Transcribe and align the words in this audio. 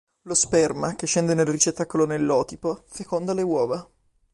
Lo 0.23 0.33
sperma, 0.33 0.95
che 0.95 1.05
scende 1.05 1.35
dal 1.35 1.45
ricettacolo 1.45 2.07
nell'ootipo, 2.07 2.85
feconda 2.87 3.35
le 3.35 3.43
uova. 3.43 3.87